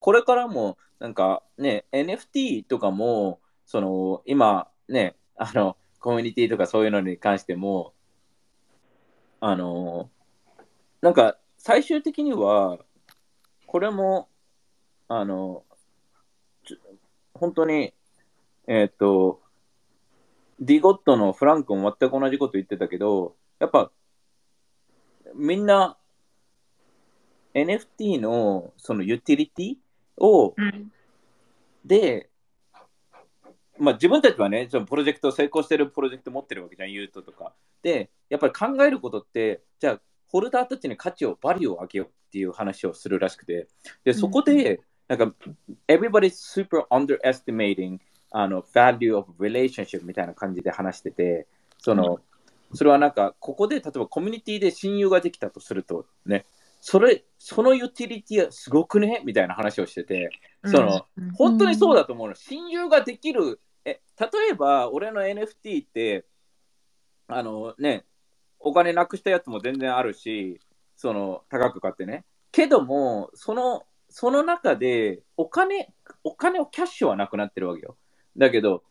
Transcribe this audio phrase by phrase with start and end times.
[0.00, 7.92] これからも、なんかね、NFT とかも、その、今、ね、あの、コミュニティとかそういうのに関しても、
[9.40, 10.10] あの、
[11.02, 12.78] なんか、最終的には、
[13.66, 14.28] これも、
[15.08, 15.64] あの、
[17.34, 17.94] 本当に、
[18.66, 19.42] えっ、と、
[20.60, 23.90] ディゴットのフランクも全く同じこと言ってたけど、やっぱ、
[25.34, 25.96] みんな
[27.54, 29.76] NFT のそのユーティリティ
[30.20, 30.92] を、うん、
[31.84, 32.30] で、
[33.78, 37.54] まあ自分たちはね、そのプロジェクト、成功してるプロジェクト持ってるわけじゃん、ユートとか。
[37.82, 43.66] で、やっぱり考えることって、じゃあ、ホルダーたちに価値を、バリューを上げようっていう話をするらしくて、
[44.04, 45.34] で、そこで、なんか、
[45.88, 47.98] everybody's super underestimating
[48.32, 51.46] あの value of relationship みたいな感じで話してて、
[51.78, 52.20] その、
[52.74, 56.46] それはなんか、ここで例えばコミュニティで親友ができたとするとね、
[56.80, 59.22] それ、そのユーティリティはすごくね？
[59.24, 60.30] みたいな話をしてて、
[60.64, 61.06] その、
[61.36, 62.34] 本当にそうだと思うの。
[62.34, 66.26] 親友ができる、え、例えば俺の NFT って、
[67.28, 68.06] あのね、
[68.58, 70.60] お金なくしたやつも全然あるし、
[70.96, 72.24] その、高く買ってね。
[72.52, 75.94] けども、その、その中で、お金、
[76.24, 77.96] お金をキャッシュはなくなってるわけよ。
[78.36, 78.84] だけど、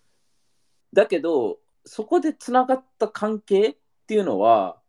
[0.93, 4.79] だけど、そこでつながった関係っていうのは、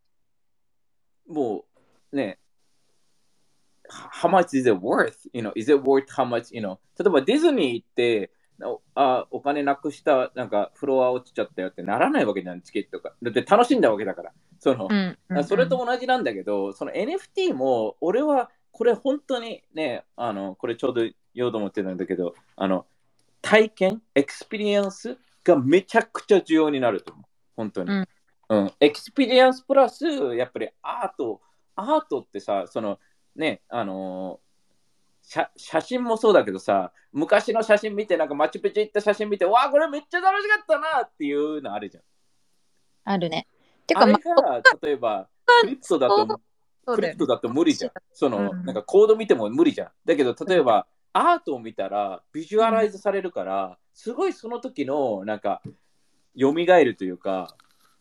[1.28, 1.64] も
[2.12, 2.39] うね、
[3.90, 5.28] how much is it worth?
[5.32, 6.78] You know, is it worth how much, you know?
[6.98, 8.30] 例えばディズニー行って、
[8.94, 13.14] あお金なくしたなんかフロア落ちちゃったよってならないわけじゃん、チケットが。
[13.22, 14.32] だって楽しんだわけだから。
[14.58, 21.02] その、うんうんうん、それと同じなんだけど、その NFT も俺はこれ本当にね、あのこれちょうど
[21.34, 22.86] 言おうと思ってたんだけど、あの
[23.40, 27.24] 体験、 experience がめちゃくちゃ重要になると思う。
[27.56, 27.90] 本当に。
[27.90, 28.06] うん、
[28.50, 31.40] うん、 experience プラス、やっぱりアート、
[31.76, 32.98] アートってさ、その
[33.40, 42.04] ね、あのー、写真もそうだけどさ、昔の写真見て、なんかマチュピチュ行った写真見て、わあ、これめっちゃ楽しかったなっていうのあるじゃん。
[43.04, 43.46] あるね。
[43.86, 45.28] てか、あれが、例えば、
[45.62, 46.40] クリプトだと、
[46.86, 47.92] クリプトだと無理じゃん。
[48.12, 49.90] その、うん、なんかコード見ても無理じゃん。
[50.04, 55.60] だけど、例えば、アートを見たらビジュアライズされるから、すごいその時のなんか
[56.38, 57.56] 蘇るというか、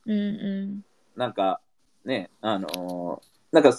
[0.05, 1.59] うんうん、なんか
[2.05, 3.21] ね、あのー、
[3.51, 3.73] なんか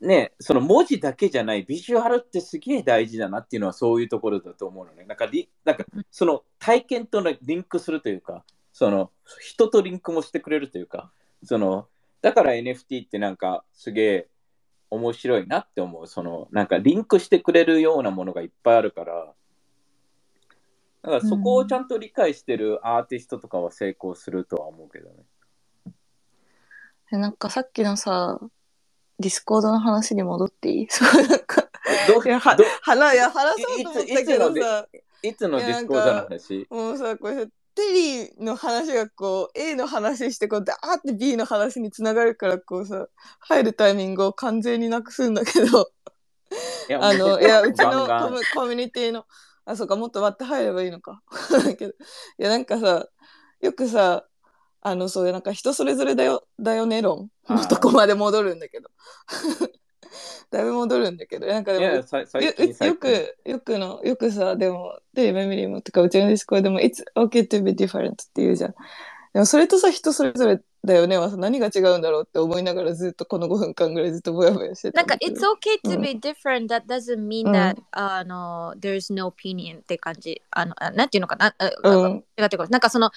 [0.00, 5.04] ね、その文字だけじゃないビジュアルってすげえ大事だなっていうのはそういうところだと思うのね。
[5.04, 11.10] なんかリなんかその体験とリンクするというか、その人とリンクもしてくれるというか、
[11.44, 11.88] その
[12.20, 14.28] だから NFT ってなんかすげえ
[14.90, 16.06] 面白いなって思う。
[16.06, 19.32] その、なんかリンクしてくれるようなものがいっぱいあるから、
[21.02, 25.24] だからそこをちゃんと理解してるアーティストとかは成功するとは思うけどね。
[27.12, 28.40] えなんかさっきのさ、
[29.18, 30.88] Discord の話に戻っていい？
[30.90, 31.68] そうなんか、
[32.08, 34.86] どいや、は、話、いや、話そうと思ったけどさ、
[35.22, 36.66] いつの Discord の話？
[36.70, 43.06] もうさ、これテリーの話がこう A の話してこうダーって B の話につながるからこうさ
[43.38, 45.90] 入るタイミングを完全になくすんだけど。
[46.98, 49.26] あのいやうちのコミコミュニティの
[49.66, 51.22] あそうかもっと割って入ればいいのか。
[51.52, 51.92] だけど。
[51.92, 51.94] い
[52.38, 53.06] やなんかさ
[53.60, 54.24] よくさ
[54.88, 58.88] あのそういうなんか人それぞれだよだよね論のとこまで戻るんだけど。
[60.50, 62.04] だいぶ戻るんだけど、なんかでも、よ
[62.94, 68.74] く、よくの、よくさ、でも、で、メミリーもとか、うちのディスコでも、It's okay to be different って言うじゃん。
[69.34, 75.02] でもそれとさ、人それぞれだよねはさ、何が違うんだろうって思いながらずっとこの5分間ぐらいずっとぼやぼやしてた。
[75.02, 80.40] なんか、It's okay to be different、that doesn't mean that、あの、there's no opinion って感じ。
[80.52, 81.54] あの、なんていうのかな？
[81.82, 83.10] うん、違ってなんかその、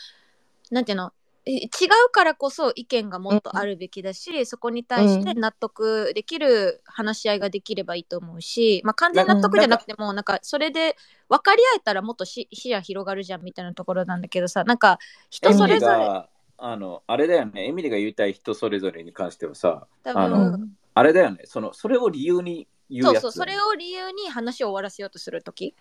[0.72, 1.14] なんていうの、
[1.46, 1.66] 違
[2.08, 10.96] うからこそ意見がもっとあるべきだし、うん、そこに対して納得できる話し合いができればいいと思うし、まあ、完全納得じゃなくてもなんかそれで
[11.30, 16.30] 分かり合えたらもっと視野広がるじゃんみたいなところなんだけどさなんか人それぞれ。
[16.62, 17.68] あのあれだよね。
[17.68, 20.60] エミリが言いたい人それぞれに関してはさあの
[20.94, 21.44] あれだよね。
[21.46, 25.74] そのそれを理由に言うやつ、ね、そうそうそれを理由に話を終わらせようとするとき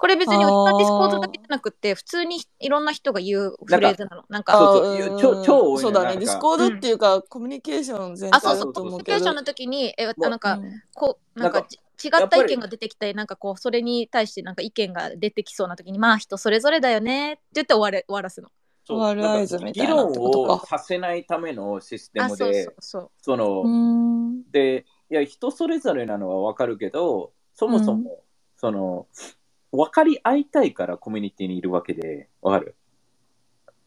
[0.00, 4.24] これ別に Discord だけじゃなくて普通にいろんな人が言うフレーズなの。
[4.30, 6.16] なんかそうそう超超そうだね。
[6.16, 8.72] Discord っていうか、コミュニケーション全体あそうそう。
[8.72, 10.58] コミュニケーションの時にえなんか、
[10.94, 11.66] こうなんか
[12.02, 18.48] 違った意見が出てきたりなんかこうそれに対してなんか意見が出てきそうな時にまあ人それぞれだよねって言って終われ終わらすの。
[18.86, 19.72] そう。
[19.72, 28.22] 議論をさせないためのシステムでそのでいや人それぞれなのはわかるけどそもそも、
[28.56, 29.06] その
[29.72, 32.74] 分かり合いたいからコミュニティにいるわけで、わかる？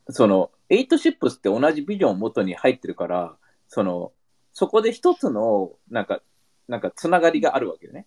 [0.10, 3.36] その、エイトシップスって同じビジョンを元に入ってるから、
[3.68, 4.12] その、
[4.54, 6.22] そこで一つの、なんか、
[6.68, 8.06] なんか、つながりがあるわけよね。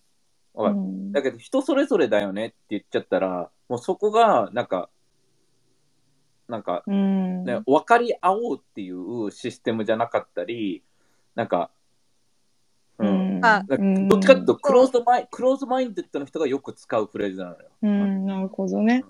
[0.53, 0.79] わかる？
[0.79, 1.11] うん。
[1.11, 4.89] だけど人それぞれだよねって言っちゃったら、もうそこが、なんか、
[6.47, 7.43] なんか、うん。
[7.43, 10.83] ね、分かり合おうっていうシステムじゃなかったり、
[11.35, 11.71] なんか、
[13.41, 17.57] どっちかっていうと、 closed mind、closed minded の人がよく使うフレーズなのよ。
[17.83, 19.03] うん、なるほどね。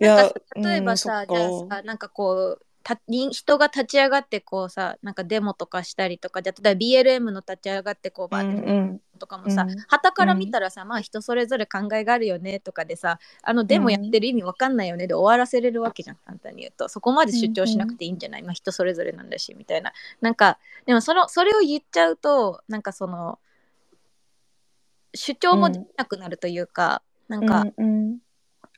[0.00, 6.80] いやなんか、例えばさ、うんじゃあさなんかこうたに人が立ち上がってこうさなんかデモとかしたりとかじゃあ例えば
[7.18, 9.76] BLM の立ち上がってこうバーってうんとかもさ、うん。
[9.88, 16.88] 旗から見たらさ、まあ人それぞれ考えがあるよねとかでさあのデモやってる意味わかんないよねで終わらせれるわけじゃん簡単に言うと。
[16.88, 19.92] そこまで主張しなくていいんじゃない、まあ人それぞれなんだしみたいな。
[20.20, 23.38] なんかでもそのそれを言っちゃうとなんかその
[25.14, 28.10] 主張もできなくなるというか、なんか、うんうん。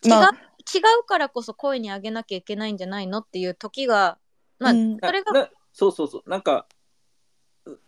[0.05, 0.31] 違う、まあ。
[0.75, 4.19] 違うからこそ声に上げなきゃいけないんじゃないのっていう時が
[4.59, 4.99] まあ、うん。
[5.03, 6.31] それがなそうそうそう。
[6.31, 6.67] なんか、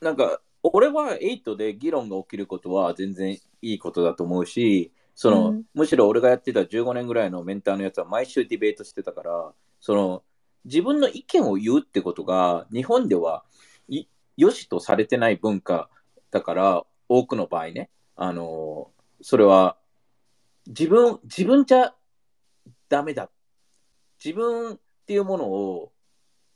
[0.00, 5.62] なんか、俺は8で議論が起きることは全然いいことだと思うし、その、うん。
[5.74, 10.22] むしろ俺がやってた15年ぐらいのメンターのやつは毎週ディベートしてたから、その、
[10.64, 13.44] 自分の意見を言うってことが、日本では
[13.88, 14.06] い
[14.36, 15.88] 良しとされてない文化
[16.30, 17.88] だから、多くの場合ね、
[18.20, 18.90] あの、
[19.22, 19.78] それは、
[20.66, 21.94] 自分、自分じゃ
[22.88, 23.30] ダメだ。
[24.22, 25.92] 自分っていうものを、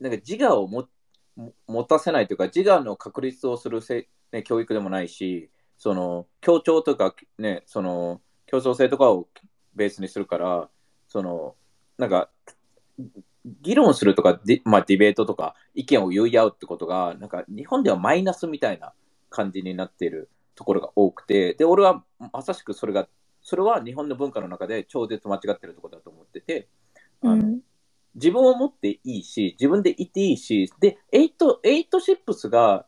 [0.00, 0.68] なんか自我を
[1.68, 9.28] 持たせないというか、自我の確立をするせ、ね、教育でもないし、その協調とか、ね、その競争性とかを
[9.76, 10.68] ベースにするから、
[11.06, 11.54] その
[11.96, 12.28] なんか
[13.44, 18.92] 議論するとか、ディまあ、ディベートとか意見を言い合うってことが、なんか日本ではマイナスみたいな
[19.30, 20.28] 感じになっている
[20.62, 23.08] ところが多くて、で、俺はまさしくそれが、
[23.42, 26.68] それは日本の文化の中で超絶間違ってるところだと思ってて、
[27.22, 27.60] あのうん
[28.14, 31.30] 自分を持っていいし、自分でいていいし、で、8、
[31.64, 32.84] 8シップスが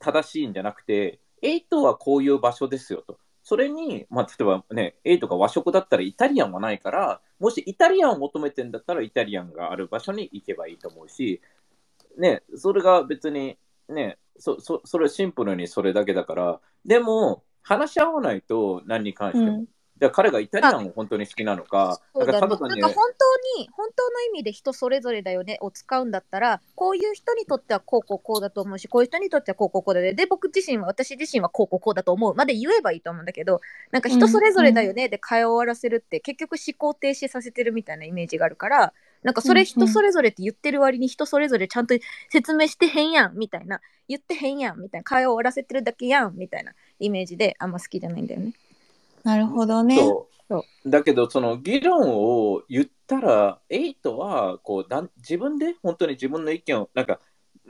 [0.00, 3.18] 正しいんじゃなくて、8はこういう場所ですよと。
[3.44, 11.40] それに、まあ、例えばね、8が和食だったらイタリアンはないから、もしイタリアンを求めてんだったらイタリアンがある場所に行けばいいと思うし、
[12.18, 19.58] ね、それが別に、ね、そ、そ、それシンプルにそれだけだから、でも、話し合わないと何に関しても。
[19.58, 19.66] うん。
[20.00, 30.12] じゃあ彼がイタリアンを本当に好きなのか、だなんか本当に本当の意味で人それぞれだよねを使うんだったらこういう人にとってはこうこうこうだと思うしこういう人にとってはこうこうこうだね。
[30.12, 32.34] で僕自身は私自身はこうこうこうだと思う。
[32.34, 33.60] まで言えばいいと思うんだけど
[33.92, 38.92] なんか人それぞれだよねで会話を終わらせるって結局思考停止させてるみたいなイメージがあるから
[39.24, 39.64] なんかそれうん。
[39.64, 41.94] うん人それぞれって言ってる割に人それぞれちゃんと
[42.28, 43.80] 説明してへんやんみたいな。
[44.06, 45.04] 言ってへんやんみたいな。
[45.04, 48.52] 会話を終わらせてるだけやんみたいなイメージであんま好きじゃないんだよね。
[49.24, 49.96] なるほどね。
[49.96, 50.34] そう。
[50.46, 57.18] そだけどその議論を言ったらエイトはこうだん自分で本当に自分の意見をなんか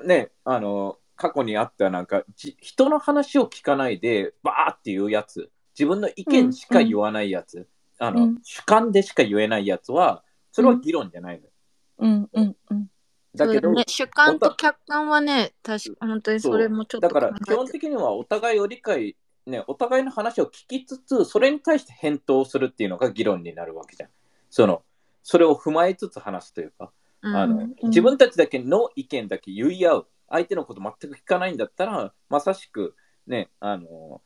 [0.04, 5.50] ねあの過去にあったなんかじ人の話を聞かないでバーっていうやつ。
[5.78, 7.68] 自分の意見しか言わないやつ、
[7.98, 8.38] あのうん。
[8.42, 10.23] 主観でしか言えないやつは
[10.54, 11.50] それは議論じゃないのよ、
[11.98, 12.86] うんうんうん。
[13.34, 19.16] だけどね、主観と客観はね、確か本当にそれもちょっとだから基本的にはお互いを理解
[19.46, 24.10] ね、お互いの話を聞きつつ、それに対して返答するっていうのが議論になるわけじゃん。
[24.48, 24.82] その、
[25.22, 26.92] それを踏まえつつ話すというか、
[27.22, 27.36] うん。
[27.36, 30.06] あの、自分たちだけの意見だけ言い合う。
[30.30, 32.94] 相手のこと全く聞かないんだったら、まさしく、
[33.26, 34.22] ね、あの、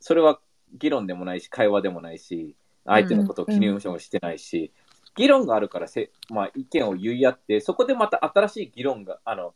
[0.00, 0.40] それは
[0.72, 2.56] 議論でもないし、会話でもないし、
[2.86, 4.72] 相手のことを気にもしてないし、
[5.16, 9.54] 議論があるからせ、まあ、意見を言い合って、そこでまた新しい議論が、あの、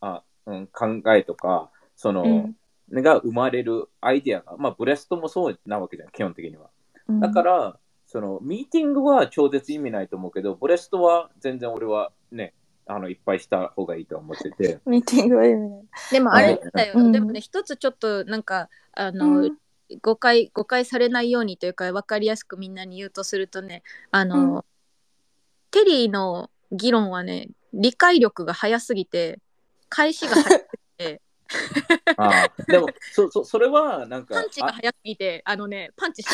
[0.00, 2.56] あうん、考えとか、その、うん
[2.88, 6.70] が生まれるアイデアが、まあ、ブレストもそうなわけじゃん、基本的には。
[7.08, 12.54] うんだから、その、ミーティングは超絶意味ないと思うけど、ブレストは全然俺はね、
[12.86, 14.78] あの、いっぱいした方がいいと思ってて。
[14.86, 15.84] ミーティングは意味ない。
[16.12, 19.58] でもあれだよ、うんでもね、一つちょっとなんか、あの、うん
[20.02, 24.64] 誤解、誤解されないようにというか、分かりやすくみんなに言うとするとね、あの、うん
[25.70, 29.40] テリーの議論はね、理解力が早すぎて、
[29.88, 30.68] 開始が早す
[30.98, 31.20] ぎて、
[32.16, 32.62] ああ。
[32.66, 36.28] でもそそ、それはなんか、パンチがあ早すぎて、あのね、パンチし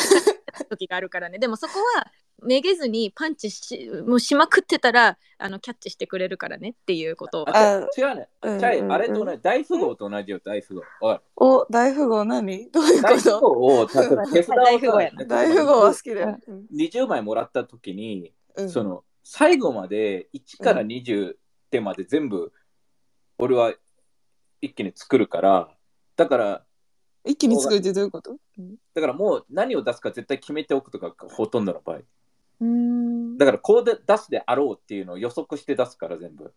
[0.57, 2.11] た時があるからね、でもそこは、
[2.41, 7.49] めげずにパンチしもうしまくってたらあのキャッチしてくれるからねっていうことを。
[7.49, 8.27] ああ違うね。
[8.41, 11.19] うんちゃいうんあれとね、大富豪と同じよ、大富豪。
[11.37, 16.39] お、大富豪何どういう大富こと豪を、例えば手札を大富豪やな大富豪は好きだよ。
[16.75, 18.69] 20枚もらったときに、うん。
[18.69, 21.35] その最後まで1から20
[21.71, 22.51] 点まで全部
[23.37, 23.73] 俺は
[24.61, 25.69] 一気に作るから
[26.15, 26.63] だから
[27.25, 28.35] 一気に作るってどういうこと？
[28.93, 31.99] だからもう何を出すか絶対決めておくとかほとんどの場合。
[32.59, 33.37] うん。
[33.37, 36.53] だからこうで出すであろうっていうのを予測して出すから全部。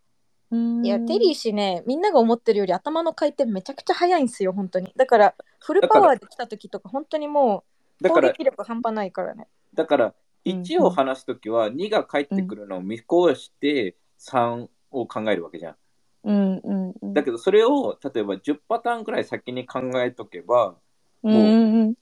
[0.84, 4.92] いやテリー氏ねみんなが思ってるより頭の回転めちゃくちゃ速いんですよ本当に。
[4.96, 7.64] だからフルパワーで来た時とか本当にも
[8.00, 9.48] だから、力半端ないからね。
[9.74, 10.12] だからうん
[10.46, 15.76] 1を話すときは2が返ってくるのを見越して3を考えるわけじゃん。
[16.24, 17.14] うんうんうん。
[17.14, 20.76] だけどそれを例えば10パターンくらい先に考えとけば、
[21.22, 21.94] うんうんうん。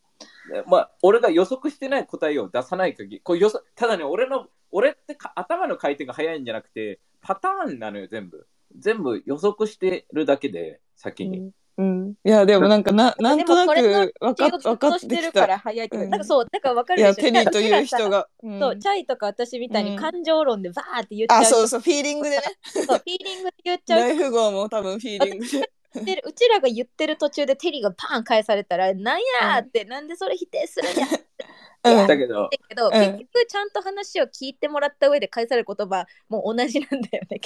[0.67, 8.47] まあ、俺が予測してない答えを出さない限り、こう予測ただね、俺の、俺ってか頭の回転が速いんじゃなくて、パターンなのよ、全部。
[8.79, 11.53] 全部予測してるだけで、先に。
[11.77, 12.15] うん。
[12.25, 13.81] いや、でもなんかな、なんとなく
[14.21, 15.09] 分かっ分かってきた。
[15.09, 17.31] してるから早いなんかそう、だから分かいや、るでしょ。
[17.33, 18.29] テリーという人が。
[18.47, 21.55] んそう、チャイとか私みたいにうん感情論でバーって言っちゃうあ、人。
[21.57, 22.43] そうそう、フィーリングでね。
[22.65, 25.47] そうフィーリングで言っちゃう大富豪も多分フィーリング
[26.05, 26.23] で。
[26.25, 31.07] うちらが言ってる途中でテリーがパン返されたら、なんやーって、なんでそれ否定するんや
[32.07, 37.39] だけど、けど、うん結局ちゃんと話を聞いてもらった上で返される言葉もう同じなんだよね。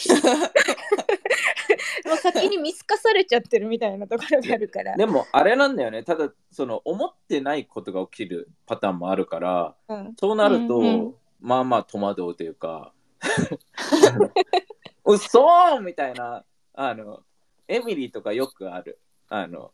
[2.06, 4.96] もう先に見透かされちゃってるみたいなところがあるから。
[4.96, 6.02] でも、あれなんだよね。
[6.02, 12.92] ただ、その、思ってないことが起きるパターンもあるから、うんそうなると、うんうんまあまあ戸惑うというか、
[15.04, 17.22] うそーみたいな、あの、
[17.68, 19.00] エミリーとかよくある。
[19.28, 19.72] あの、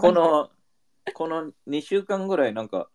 [0.00, 0.50] この、
[1.14, 2.88] この2週間ぐらいなんか、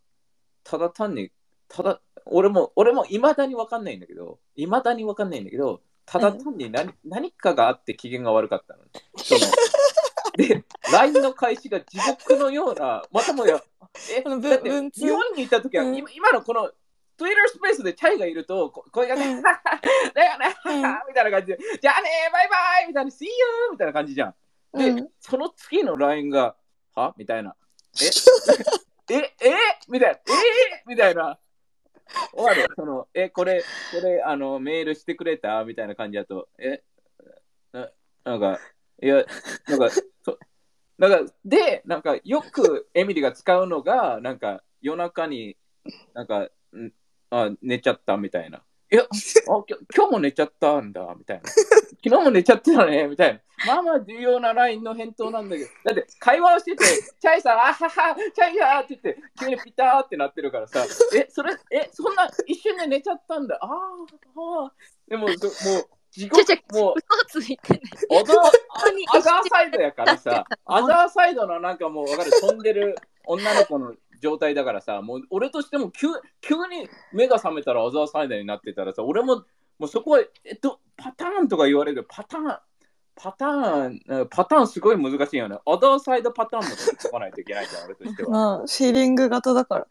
[0.63, 1.31] ただ単に、
[1.67, 8.79] ただ、俺も、俺も未だに分かんないんだけど、未だに分かんないんだけど、ただ単に何,、何かがあって機嫌が悪かったの。
[9.17, 9.41] その
[10.37, 13.61] で、LINE の開始が地獄のような、またもや、
[14.17, 16.71] え、このぶだって文通日本にいた時は、うん今今のこの
[17.17, 23.31] Twitter スペースでチャイがいると、ここれがね、うんだよね、うんみたいな感じで、じゃあね、バイバイみたいな、See you!
[23.71, 24.35] みたいな感じじゃん。
[24.77, 26.55] で、うんその次の LINE が、
[26.95, 27.13] は？
[27.17, 27.55] みたいな。
[29.09, 29.13] え？
[29.13, 29.35] え？
[29.41, 29.55] え？
[29.89, 30.17] みたいな。
[30.17, 30.21] え？
[30.87, 31.37] みたいな。
[32.33, 32.73] 終わる。
[32.75, 35.63] その、え、これ、これ、あの、メールしてくれた？
[35.65, 36.83] みたいな感じだと、え
[37.71, 37.91] な
[38.23, 38.59] なんか、
[39.01, 39.25] いや、
[39.67, 39.89] なんか、
[40.23, 40.37] そ
[40.97, 45.57] なんか、で、なんか、よくエミリが使うのが、なんか、夜中に、
[46.13, 46.91] なんか、ん
[47.29, 48.63] あ、寝ちゃったみたいな。
[48.89, 49.07] いや、あ
[49.63, 51.49] きょ今日も寝ちゃったんだ、みたいな。
[51.51, 53.41] 昨日も寝ちゃってたね、みたいな。
[53.65, 56.85] まあまあ重要な LINE の返答なんだけど、だって会話をしてて、
[57.19, 66.41] チャイさん、あはは、チャイやーって言って、急にピターってなってるからさ、え、それ、え、そんな一瞬で寝ちゃったんだ、あーあー、でも、どもう、地獄
[66.71, 66.95] もう、
[67.29, 67.81] 嘘ついて。
[68.09, 68.23] ア
[69.19, 76.07] ザーサイドやからさ、アザーサイドのなんかもう分かる、飛んでる女の子の状態だからさ、もう俺としても急
[76.41, 79.45] 急に目が覚めたらアザーサイドになってたらさ、俺も
[79.79, 82.57] もうそこは、えっと、パターンとか言われるパターン、
[83.15, 85.57] パターン、うんパターンすごい難しいよね。
[85.65, 88.29] アザーサイドパターンも解かないといけないじゃん、俺としては。
[88.29, 89.87] まあ、フィーリング型だから。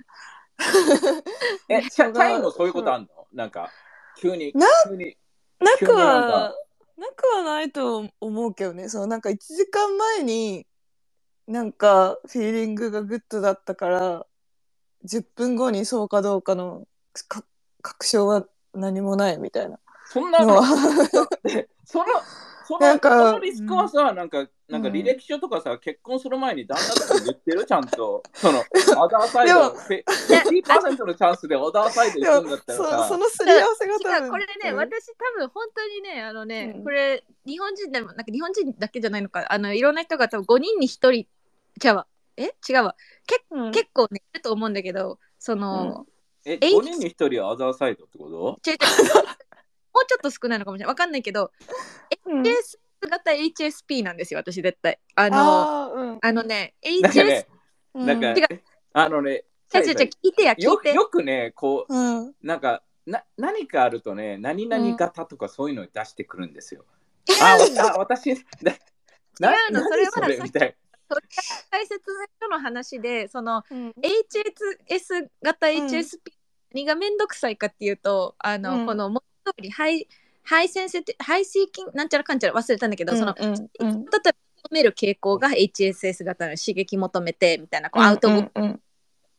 [1.68, 3.08] え、チャもそういうことあんの？
[3.32, 3.70] なんか、
[4.18, 5.16] 急に、な急に。
[5.60, 6.54] なくはか、
[6.96, 8.88] なくはないと思うけどね。
[8.88, 10.66] そう、なんか1時間前に、
[11.46, 14.26] なんか、フィーリングがグッドだったから、
[15.04, 16.86] 10分後にそうかどうかの
[17.28, 17.44] か
[17.82, 19.78] 確証は何もないみたいな。
[20.06, 20.62] そんなの
[21.84, 22.06] その、
[22.66, 24.94] そのなんかそのリスクはさ、なんか、なんかうん。
[24.94, 28.24] 履歴書とかさ、結婚する前に旦那とか言ってるちゃんと。
[28.34, 30.04] その、アダーサイド、でもフィ
[30.64, 34.76] 50%のチャンスでアダーサイド行くんだったらそさ、そのすり合わせが多分これね、うん。
[34.78, 36.82] 私多分本当にねあのね、うん。
[36.84, 41.26] これ日本人でもなんか日本人だけじゃないのかあのいろんな人が多分5人に1人
[41.82, 42.06] 違うわ。
[42.36, 42.54] え？
[42.68, 42.96] 違うわ。
[43.26, 43.72] けうん。
[43.72, 46.06] 結構ねいると思うんだけどその、
[46.44, 48.70] え、え5人に1人はアダーサイドってこと？
[48.70, 49.24] 違う違う。
[49.94, 50.88] もうちょっと少ないのかもしれない。
[50.88, 51.50] わかんないけど
[52.26, 52.42] うん。
[52.42, 52.78] HS
[53.08, 56.34] 型 HSP なんですよ私絶対あのああーうん。
[56.34, 57.46] のねなんか HS ね、
[57.94, 58.06] うん。
[58.06, 60.64] なんか違う、あのね、違う違う違う聞いてや聞いて。
[60.64, 62.28] よよくね、こうん。
[62.28, 66.84] う、なんか、な何かあるとね、何々型とかそういうのを出してくるんですよ。
[67.40, 68.72] あ、わあ私、だ
[69.38, 70.76] な違うのそれは何それみたい
[71.70, 72.00] 解説
[72.40, 73.90] 書の話でそのうん。
[73.90, 75.74] HSS 型うん。
[75.86, 76.18] HSP、
[76.72, 78.86] 何がめんどくさいかっていうとあの、うん。
[78.86, 80.08] この文字通りハイ
[80.42, 83.56] ハイセンシティハイシーキングなんちゃらかんちゃら忘れたんだけど、そのうんうん。
[83.56, 88.64] 例えば求める傾向が HSS 型の刺激求めてみたいなこううんアウトプット、うん。
[88.64, 88.80] うん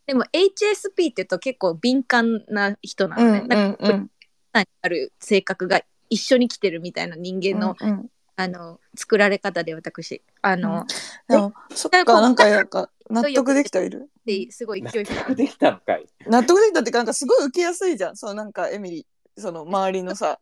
[0.06, 3.92] でも HSP って言うと結構敏感な人なのね、うんなんかうん。
[3.92, 4.12] うん
[4.54, 8.10] ある性格が一緒に来てるみたいな人間の,、うんうん
[8.40, 10.22] あの作られ方で私。
[10.44, 10.86] あの、
[11.28, 14.10] でもそっかなんかなんか納得できたいる？
[14.26, 14.92] ですごいな。
[14.92, 16.06] 勢い納得できたのかい。
[16.28, 18.16] 納得できたってかなんかすごい受けやすいじゃん。
[18.16, 19.42] そうなんかエミリー。
[19.42, 20.40] その周りのさ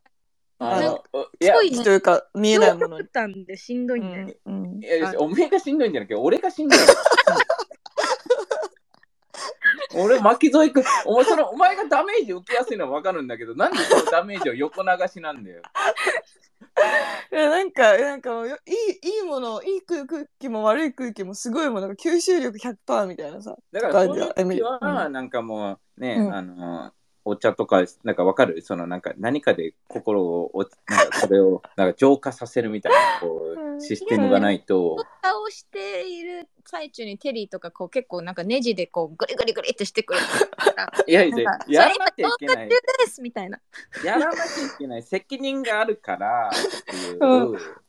[0.59, 1.03] ああの
[1.39, 1.83] いやすごいね。
[1.83, 3.03] というか見えないものに。
[3.03, 4.83] 負担でしんどいんだよね、うんうん。
[4.83, 6.79] いやおめえがしんどいんじゃなくて、俺がしんどい。
[9.97, 15.61] 俺、巻き添えくん、お前そのお前がダメージ受けやすいのは分かるんだけど、なんでそのダメージを横流しなんだよ。
[17.31, 20.05] いやなんかなんかもういいいいものいい空
[20.39, 26.91] 気も悪い空気もすごいものが吸収力100%みたいなさだからそういう時はなんかもうね、うん、あの
[27.27, 28.61] お茶とか、なんかわかる？
[28.61, 30.51] そのなんか何かで心を、
[30.87, 34.95] なんかそれを なんか浄化させるみたいなこうシステムがないと。
[35.21, 40.19] 蓋をしている最中にテリーとかこう結構なんかネジでこうグリグリグリってしてくる
[41.07, 42.69] いやいや、やらなきゃいけない。
[42.69, 42.75] で
[43.07, 43.59] すみたいな。
[44.03, 44.45] やらなきゃい
[44.77, 45.03] けない。
[45.03, 46.51] 責任があるからっ
[46.85, 47.17] ていう。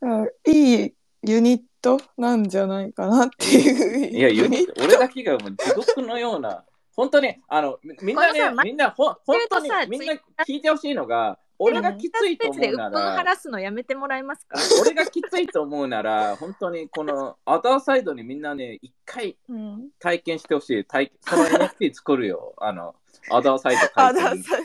[0.00, 4.16] うんうん、いいユニットなんじゃないかなっていう。
[4.16, 6.64] いや、ユニット、俺だけがもう地獄のような。
[6.96, 10.14] 本当に、あの、みんなね、みんな、ほ本当に、みんな
[10.46, 14.58] 聞いてほしいのが、俺がきついと思うなら、話すのやめてもらえますか？
[14.80, 19.36] 俺がきついと思うなら、本当にこのアダーサイドにみんなね、一回
[19.98, 20.84] 体験してほしい。
[20.84, 22.54] 体その NFT 作るよ。
[22.58, 22.94] あの、
[23.30, 24.62] アダーサイドアダーサイ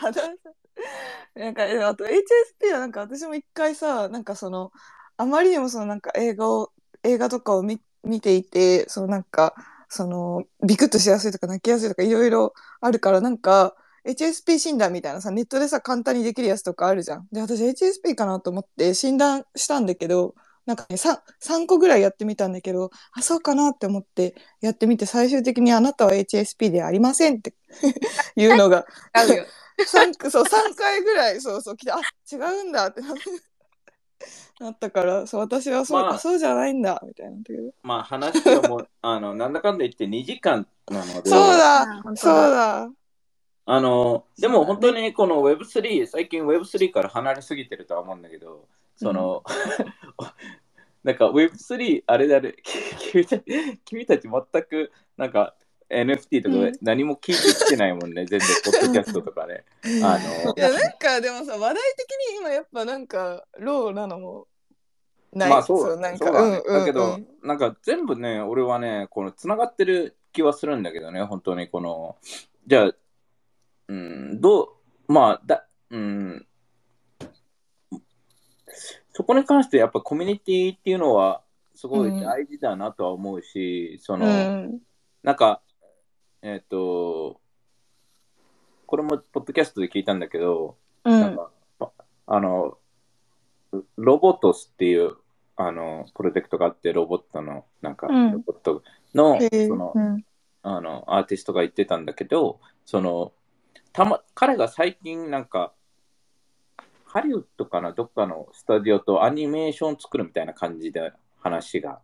[0.00, 0.08] ド。
[0.08, 1.40] アダーサイド。
[1.40, 4.72] なんか、あと HSP はなんか私も一回さ、なんかその、
[5.16, 6.72] あまりにもそのなんか映画を、
[7.02, 9.54] 映画とかを見見ていて、そのなんか、
[9.94, 17.28] そのビクッとしやすいとか泣きやすいとかいろいろあるからなんか HSP 診断みたいなさネットでさ簡単にできるやつとかあるじゃん。
[17.30, 20.34] で私 HSP かなと思って診断したんだけど
[20.66, 27.54] なんかね 3, 3個ぐらいやってみたんだけどあそうかなって思ってやってみて最終的にあなたは HSP ではありませんって
[28.34, 28.84] いうのが
[29.14, 32.00] 3, そう3回ぐらいそうそう来てあ
[32.32, 33.53] 違うんだってなって。
[34.60, 37.36] なったからそう私はそうか、まあ、そうじゃないんだみたいな。
[37.82, 41.28] まあ話はもうあのなんだかんだ言って2時間なので。
[41.28, 42.90] そうだそうだ。
[43.66, 49.42] あのでも本当にこの Web3 最近 Web3 から離れすぎてるとは思うんだけどその、
[50.18, 50.26] うん、
[51.02, 52.56] なんか Web3 あれだね
[53.12, 53.38] 君た
[53.84, 55.54] 君たち全くなんか
[55.90, 59.64] NFT とか何も聞いてきてないもんね、うん、全然、ポッドキャストとかね。
[60.02, 60.54] あの。
[60.56, 64.46] いや、なんかでもさ、話題的に今やっぱなんか、ローなのも
[65.32, 65.50] ない。
[65.50, 72.16] まあそう、なんか、そうだね、だけど、なんか全部ね、俺はね、この繋がってる気はするんだけどね、本当にこの、
[72.66, 72.92] じゃあ、
[73.88, 74.62] うん、ど
[75.08, 76.46] う、まあ、だ、うん、
[79.12, 81.42] そこに関してやっぱコミュニティっていうのは
[81.74, 84.80] すごい大事だなとは思うし、うん、その、うん、
[85.22, 85.62] なんか
[86.44, 87.40] えっ、ー、と、
[88.86, 91.50] これもポッドキャストで聞いたんだけど、うん、なんか
[92.26, 92.76] あの、
[93.96, 95.16] ロボトスっていう
[95.56, 98.82] あのプロジェクトがあって、ロボットの、なんか、ロボット
[99.14, 99.94] の、その、
[100.62, 103.32] あの、アーティストが言ってたんだけど、その、
[103.94, 105.72] たま、彼が最近なんか、
[107.06, 112.00] ハリウッドかな、どっかのスタジオとアニメーション作るみたいな感じで話が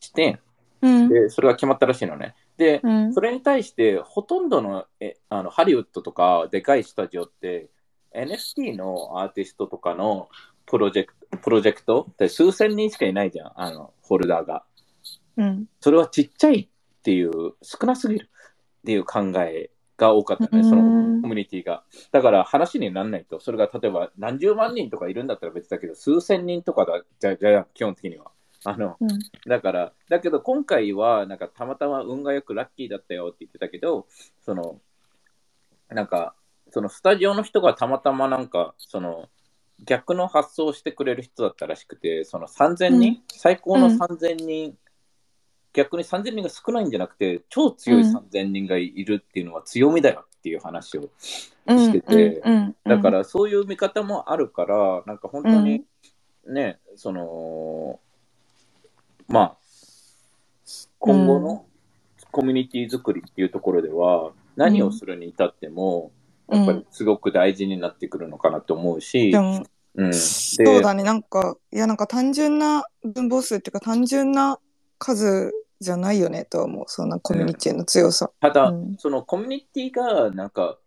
[0.00, 0.40] して、
[0.82, 2.34] うん、で、それが決まったらしいのね。
[2.60, 7.70] で、うん、それに対してほとんどのえあのハリウッドとかでかいスタジオって
[8.14, 10.28] NFT のアーティストとかの
[10.66, 14.64] プロジェクトプロジェクトって数千人しかいないじゃん、あのホルダーが。
[15.38, 17.30] うん、それはちっちゃいっていう、
[17.62, 21.84] 少なすぎるっていう考えが多かったね、そのコミュニティが。
[22.12, 28.32] だから話にならないと、それが例えば何十万人とかいるんだったら別だけど、数千人とかだじゃじゃ基本的には。
[28.64, 29.08] あの、うん、
[29.46, 34.06] だから、だけど今回は、なんかたまたま運がよくラッキーだったよって言ってたけど、
[34.44, 34.80] その、
[35.88, 36.34] なんか、
[36.70, 39.28] そのスタジオの人がたまたまなんか、その、
[39.84, 44.78] 逆の発想をしてくれる人だったらしくて、その3000人、うん、最高の3000人、うん、
[45.72, 52.42] 逆に3000人が少ないんじゃなくて、超強い3000人がいるっていうのは強みだよっていう話をしてて、
[52.84, 55.84] だからそういう見方もあるから、なんか本当に
[56.46, 58.00] ね、その、
[59.30, 59.56] まあ、
[60.98, 61.64] 今後の
[62.32, 66.10] コミュニティ作りっていうところでは、何をするに至っても、
[66.48, 69.32] やっぱりすごく大事になってくるのかなと思うし、
[69.94, 74.58] うん、そうだね、なんか、いや、なんか単純な分母数っていうか、単純な
[74.98, 78.32] 数じゃないよねと思う、そんなコミュニティの強さ。
[78.40, 80.78] ただ、うん、そのコミュニティが、なんか、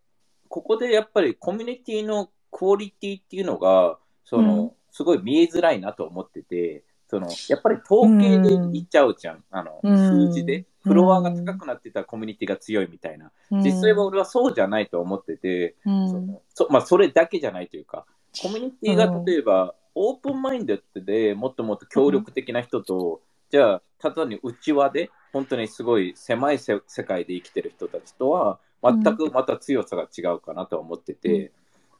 [0.50, 18.08] ここでやっぱりコミュニティのクオリティっていうのが、その、すごい見えづらいなと思ってて、そのやっぱり統計でいっちゃうじゃん、うん、あの数字で、フロアが高くなってたコミュニティが強いみたいな、実際は俺はそうじゃないと思ってて、そのそまあ、それだけじゃないというか、
[18.42, 23.22] コミュニティが例えば、オープンマインドでもっともっと協力的な人と、
[23.52, 31.52] じゃあ、ただに内輪で、本当にすごい狭い世界で生きてる人たちとは、全くまた強さが違うかなと思ってて、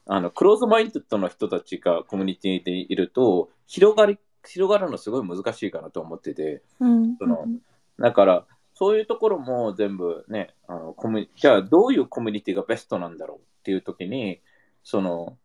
[0.06, 7.46] あのクローズマインドの人たちがコミュニティでいると、広がり広がるのすごい難しいかなと思ってて、うん、その
[7.98, 14.40] だからそういうところも全部ねあのコミじゃあどういうコミュニティがベストなんだろうっていう時に
[14.82, 15.36] その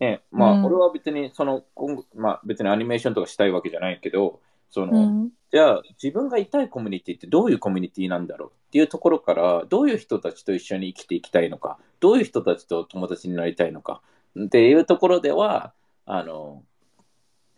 [0.00, 5.30] ね、まあ、俺は別に、その、今後まあ、別にアニメーションとかしたいわけじゃないけど、その、うん。
[5.50, 14.02] じゃあ、自分がいたいコミュニティってどういうコミュニティなんだろうっていうところから、どういう人たちと一緒に生きていきたいのか、どういう人たちと友達になりたいのか
[14.38, 15.72] っていうところでは、
[16.04, 16.62] あの、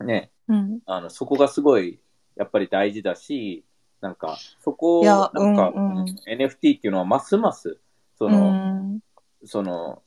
[0.01, 0.81] ね、うん。
[0.87, 1.99] あのそこがすごい、
[2.37, 3.65] やっぱり大事だし、
[4.01, 6.05] なんか、そこを、なんか、うんうん。
[6.27, 7.79] NFT っていうのはますます、
[8.17, 9.01] その、うん。
[9.45, 10.03] その、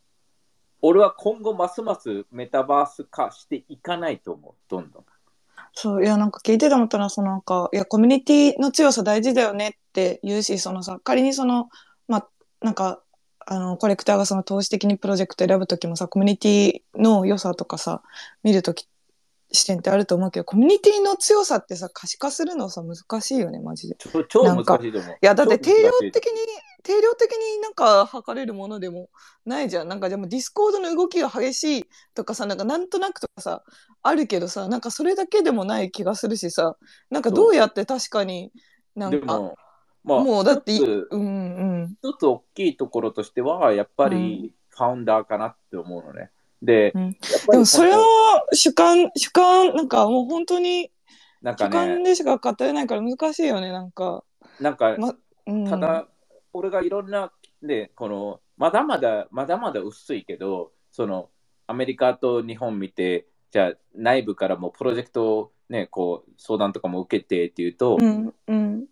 [0.82, 5.06] 俺は今後ますますメタバース化していかないと思う、どんどん。
[5.74, 11.70] そういやなんか聞いてて思ったのはそのなんかいやコミュニティの強さ大事だよねって言うしそのさ仮にその
[12.08, 12.28] まあ
[12.62, 13.02] なんか
[13.46, 18.02] あのコレクターがその投資的にプロジェクト選ぶ時もさコミュニティの良さとかさ
[18.44, 18.88] 見る時
[19.52, 23.96] 視点ってあると思うけどコミュニティの強さってさ可視化するのさ難しいよねマジで。
[23.98, 25.12] 超超難しいと思う。
[25.12, 26.32] いいやだって定量的に
[26.84, 29.10] 定量的になんか測れるものでも
[29.46, 31.86] ないじゃんなんかでも Discord の動きが激しい
[32.16, 33.64] とかさなんかなんとなくとかさ
[34.04, 36.78] あるけどさなんかそれだけでもない気がするしさ
[37.10, 38.52] なんかどうやって確かに
[38.96, 39.58] なんかでも、
[40.04, 46.32] まあ、もうだってうんうん一つ大きいところとしては、やっぱりファウンダーかなって思うのね。
[46.62, 47.18] で、うん。
[47.50, 48.04] でもそれは
[48.54, 50.92] 主観主観なんかもう本当に
[51.42, 54.24] なんか主観ね、でしか語れないから難しいよねなんか、
[54.60, 55.16] なんか、ま
[55.48, 56.08] うん、ただ、
[56.54, 57.32] 俺がいろんな、
[57.64, 61.30] で、この、まだまだ、まだまだ薄いけど、その、
[61.66, 68.86] アメリカと日本見て、じゃあ内部からもプロジェクトをね、こう、相談とかも受けてっていうと、うんうん。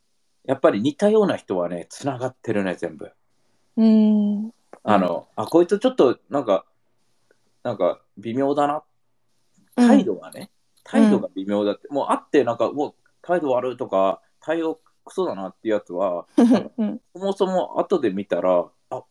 [0.46, 3.12] やっぱり似たような人はね、つながってるね、全部。
[3.78, 4.52] うん。
[4.84, 6.66] あの、あ、こいつちょっと、なんか、
[7.64, 8.84] なんか、微妙だな。
[9.76, 10.52] 態度がね、
[10.84, 16.26] 態度が微妙だって、もう会って、なんか、もう、態度悪いとか、対応クソだなっていうやつは、
[16.78, 17.02] うん。
[17.14, 19.04] そもそも後で見たら、あ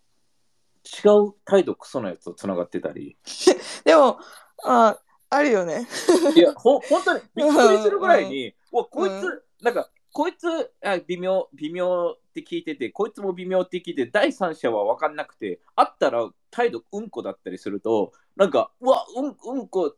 [0.85, 3.17] 違う態度クソなやつとつながってたり、
[3.85, 4.19] でも
[4.65, 4.99] あ
[5.31, 5.87] あるよね。
[6.35, 10.47] いや、ほ本当にびっくりするぐらいに、うわこいつ、うなんか、こいつ
[10.83, 19.95] あ微妙、微妙って聞いてて、こいつも微妙って聞いて、第三者は分かんなくて、会ったら態度うんこだったりすると、なんか、うわ、うんうんこ、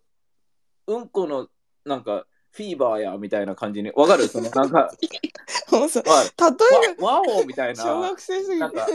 [0.87, 1.49] うんこの、
[1.85, 4.27] なんか、フィーバーやみたいな感じに、わかる？
[4.27, 4.91] その、 なんか、
[5.71, 7.85] もうさわ例えわわおみたいな。
[7.85, 8.59] が小学生すぎて。
[8.59, 8.87] なんか、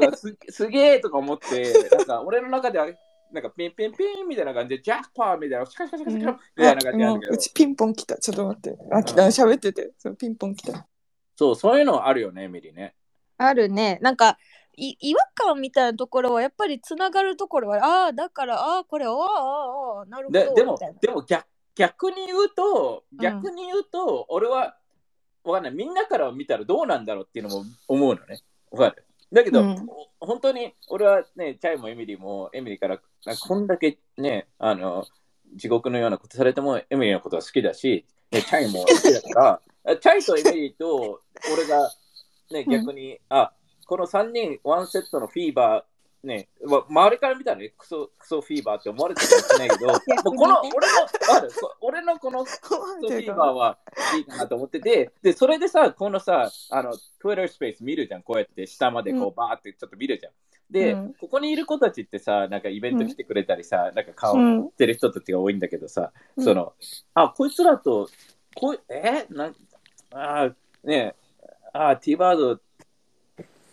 [0.00, 2.86] なんかすすげえとか思って、なんか俺の中では、
[3.32, 7.32] なんかピンピンピンみたいな感じで、ジャックパーみたいな、シカシカシカシカみたいな感じなんだけど。
[7.32, 8.18] もうう、ちピンポン来た。
[8.18, 8.78] ちょっと待って。
[8.92, 9.22] あ来た。
[9.26, 9.92] 喋ってて。
[9.98, 10.86] そうピンポン来た。
[11.34, 12.94] そう、そういうのあるよね、ミリね。
[13.38, 13.98] あるね。
[14.02, 23.18] なんかい違和感みたいなところはやっぱりつながるところはああだからああこれああああなるほどででもでも逆逆に言うと、ん。
[23.18, 24.76] 逆に言うと、俺は、
[25.44, 28.40] わかんない、みんなから見たらどうなんだろうっていうのも思うのね。
[28.70, 29.04] わかる？
[29.30, 29.86] だけど、うん。
[30.18, 35.04] 本当に俺はね、チャイもエミリーも、エミリーから、なんかこんだけね、あの、
[35.54, 41.20] 地獄のようなことされても、エミリーのことは好きだし、ね、チャイも好きだから、 チャイとエミリーと
[41.52, 41.90] 俺が、
[42.52, 42.72] ね、うん。
[42.72, 43.52] 逆に、あ、
[43.86, 49.92] この3人、ワンセットのフィーバー、ね、ま周りから見たらね、クソ、クソフィーバーって思われてるかもしれないけど、
[50.30, 53.78] もうこの、俺の、ある、こ俺のこのクソフィーバーは
[54.16, 58.66] いいかなと思ってて、で、それでさ、このさ、あの、Twitter スペース見るじゃん、こうやって。
[58.66, 60.32] 下までこううバーってちょっと見るじゃん。
[60.68, 61.14] で、うん。
[61.14, 64.66] ここにいる子たちってさ、なんかイベント来てくれたりさ、なんか顔知うん。
[64.66, 66.44] ってる人たちが多いんだけどさ、うん。
[66.44, 66.72] その、
[67.14, 68.08] あ、こいつらと、
[68.56, 69.26] こい、え？
[69.30, 69.56] なん
[70.12, 70.50] あ
[70.82, 72.60] ねえ、あ、T バード、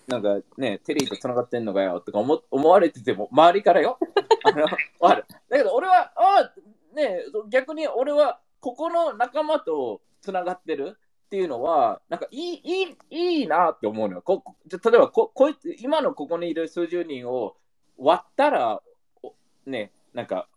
[0.07, 3.97] なんかね、テリーと繋がってんのかよとか思思われてても、周りからよ。
[4.43, 4.65] あの。
[5.07, 6.53] だけど俺は、あ
[6.93, 14.21] ねえ、逆に俺は、ここの仲間と繋がってるっていうのは、なんかいい、いい、いいなって思うのよ。
[14.21, 17.55] ここじゃ例えばこ、こいつ、今のここにいる数十人を
[17.97, 18.81] 割ったら、
[19.21, 19.33] お
[19.65, 20.47] ね、なんか、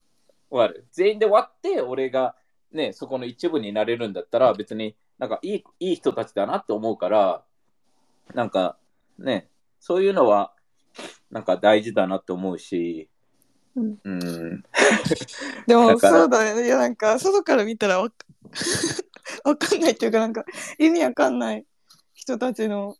[0.50, 0.86] わかる。
[0.92, 2.36] 全員で割って、俺が、
[2.72, 7.42] ね、そこの一部になれるんだったら、別になんかいいいい人たちだなって思うから、
[8.34, 8.76] なんか
[9.18, 9.48] ね、
[9.80, 10.52] そういうのは、
[11.30, 13.08] なんか大事だなって思うし、
[13.74, 13.98] うん。
[14.04, 14.64] うん、
[15.66, 16.64] でもそうだね。
[16.66, 18.16] いやなんか外から見たらわか
[19.44, 20.44] わかんないっていうかなんか
[20.78, 21.64] 意味わかんない
[22.14, 22.96] 人たちの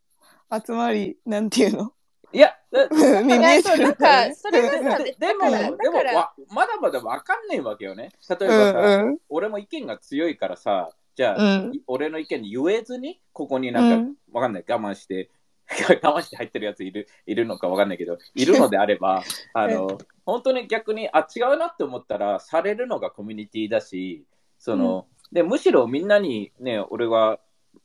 [0.52, 1.92] 集まりなんていうの？
[2.33, 3.00] いや、だ見い
[3.40, 8.11] やそうなんかねそれがさででも、でもわまだまだわかんないわけよね。
[8.29, 9.18] 例えうばさ、んうん。
[9.29, 11.74] 俺も意見が強いからさ、じゃあ、うん。
[11.74, 14.14] い俺の意見に言えずに、ここになんか、うん。
[14.33, 15.31] わかんない、我慢して、
[16.02, 24.24] 我慢して入ってるやついるいるのかわかんないけど、いるのであれば、 あの、本当に逆に、あ、違うなって思ったら、されるのがコミュニティだし、
[24.59, 27.40] その、で、むしろみんなにね、俺は、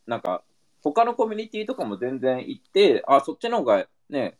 [0.05, 0.43] なんか、
[0.83, 4.37] 他のコミュニティとかも全然行って、あ、そっちの方がね、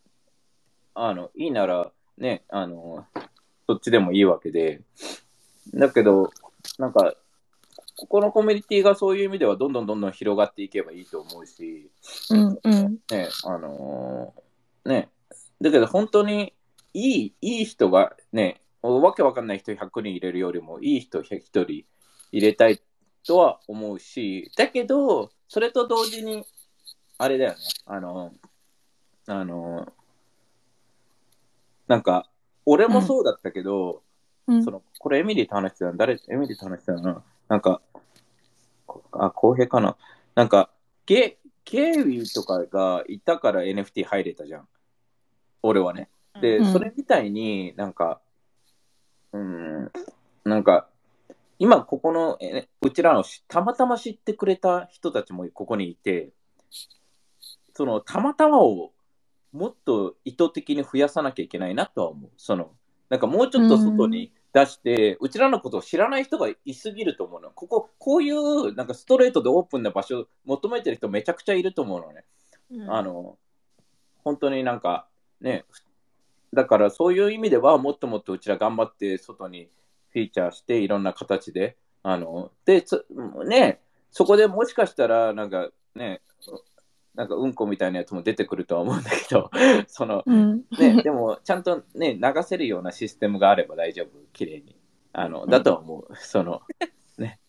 [0.93, 3.05] あの、いいなら、ね、あの、
[3.67, 4.81] そっちでもいいわけで、
[5.73, 6.31] だけど、
[6.77, 7.15] なんか、
[8.01, 11.91] ここのコミュニティがそういう意味ではどんどんどんどん広がっていけばいいと思うし、
[12.31, 12.97] うんうん。
[13.11, 15.09] ね、あのーね、
[15.61, 16.55] だけど本当に
[16.95, 21.85] いい、いい人がね、わけわかんない人100人入れるよりもいい人100人
[22.31, 22.81] 入れたい
[23.23, 26.43] とは思うし、だけど、それと同時に、
[27.19, 28.33] あれだよね、あの、
[29.27, 29.93] あの、
[31.87, 32.27] なんか、
[32.65, 34.01] 俺もそうだったけど、
[34.47, 34.63] うん。
[34.63, 37.23] その、これエミリーと話してたの、誰、エミリーと話してたの？
[37.51, 37.81] な、なんか、
[38.85, 39.97] こあ、公平かな。
[40.35, 40.69] なんか、
[41.05, 44.67] ゲ、ゲイウィとかがいたから NFT 入れたじゃん。
[45.61, 46.09] 俺はね。
[46.41, 48.21] で、うんそれみたいになんか、
[49.33, 49.91] うん、
[50.45, 50.87] なんか、
[51.59, 56.31] 今ここの、えうちらのしたまたま知ってくれた人たちもここにいて、
[57.73, 58.93] そのたまたまを
[59.51, 62.31] もっと意図的に増やさなきゃいけないなとは思う。
[62.37, 62.71] その
[63.09, 67.51] なんかもうちょっと外に出して、うちらのことを知らない人がいすぎると思うの。
[67.51, 72.25] ここ、こういうなんかストレートでオープンな場所を求めてる人めちゃくちゃいると思うのね。
[72.89, 73.37] あの、
[74.23, 75.07] 本当になんか
[75.39, 75.65] ね、
[76.53, 79.69] だからそういう意味ではもっともっとうちら頑張って外に
[80.11, 83.05] フィーチャーしていろんな形で、あの、で、つ
[83.45, 86.21] ね、そこでもしかしたらなんかね、
[87.15, 89.49] なんかうんこみたいなやつも出てくるとは思うんだけど、
[89.87, 90.63] その、うん。
[90.79, 94.75] ね、でもちゃんとね、流せるようなシステムがあれば大丈夫、綺麗に。
[95.13, 96.15] あの、だとは思う。
[96.15, 96.61] その、
[97.17, 97.39] ね。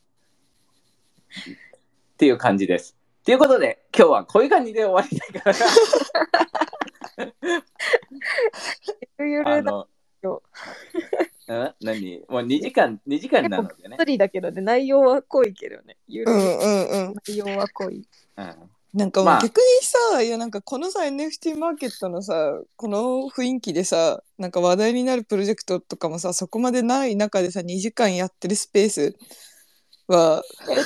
[2.14, 2.96] っていう感じです。
[3.24, 5.56] ということで、今日はこういう感じで終わりたいから。
[9.24, 9.86] ゆるの
[10.22, 10.42] よ、
[11.48, 12.24] ん何？
[12.28, 13.96] もう2時間、2時間なのでね。
[13.96, 15.96] 一人だけどね、内容は濃いけどね。
[16.08, 17.14] うんうんうん。
[17.14, 18.04] 内容は濃い。
[18.36, 29.16] うんなんか逆にさ、いやなんかこのさ NFT マーケットのさこの雰囲気でさなんか話題になるプロジェクトとかもさそこまでない中でさ2時間やってるスペース
[30.08, 30.44] はう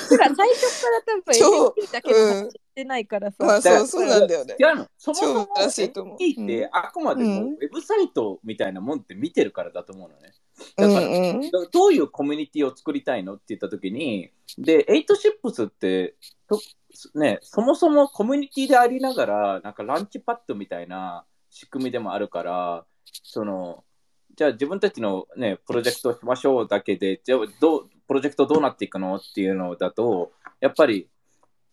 [0.09, 3.37] ちら最初から多超分 NFT だけの話してないからさ。
[3.39, 4.55] まあそうそうなんだよね。
[4.57, 4.87] 違うの。
[4.97, 10.31] そもそも超難しいと思う NFT ってあくまでもうんウェブサイトみたいなもんって見てるからだと思うのね。
[10.31, 16.15] うんだから、うんだどういうコミュニティを作りたいのって言ったときに、で、エイトシップスってと、
[17.15, 22.85] ね、そもそもコミュニティでありながら、なんかランチパッドみたいな仕組みでもあるから、
[23.23, 23.83] その、
[24.35, 31.09] じゃあ自分たちのね、プロジェクトしましょうだけで、じゃあどう、プロジェクトどうなっていくのっていうのだと、やっぱり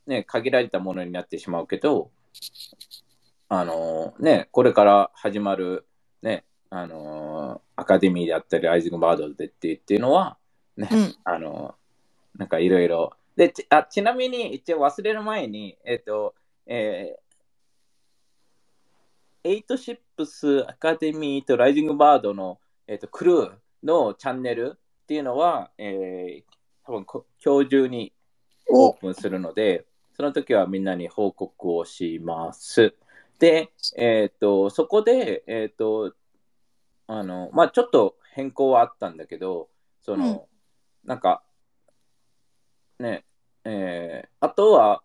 [0.06, 2.10] ね、限られたものになってしまうけど、
[3.48, 5.87] あのね、これから始まる
[6.22, 10.37] ね、あのアカデミーであったり、ライジングバードでってっていうのは、
[10.76, 11.76] ね、うんあの
[12.37, 13.12] なんかいろいろ。
[13.37, 16.35] でちあ、ちなみに、一応忘れる前に、えっ、と、
[16.66, 26.44] えー、エイトシップスアカデミーとライジングバードの、えっとクルーのチャンネルっていうのは、えー、
[26.87, 28.12] 多分こ今日中に
[28.70, 29.85] オープンするので、
[30.16, 32.94] その時はみんなに報告をします。
[33.40, 36.14] で、えっ、と、そこで、えっ、と、
[37.09, 39.68] あの、まあちょっと変更はあったんだけど、
[40.01, 40.40] その、うん
[41.05, 41.42] なんか、
[42.98, 43.24] ね、
[43.64, 45.02] えーあとは、